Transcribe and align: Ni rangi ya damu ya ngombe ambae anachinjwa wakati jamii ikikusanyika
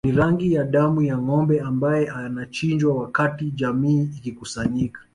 Ni 0.05 0.11
rangi 0.11 0.53
ya 0.53 0.63
damu 0.63 1.01
ya 1.01 1.17
ngombe 1.17 1.59
ambae 1.61 2.07
anachinjwa 2.09 2.93
wakati 2.95 3.51
jamii 3.51 4.03
ikikusanyika 4.03 5.01